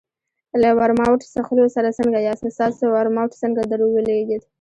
له 0.61 0.69
ورماوټ 0.79 1.21
څښلو 1.33 1.65
سره 1.75 1.95
څنګه 1.99 2.19
یاست؟ 2.27 2.45
ستاسو 2.55 2.85
ورماوټ 2.95 3.31
څنګه 3.41 3.61
درولګېد؟ 3.71 4.41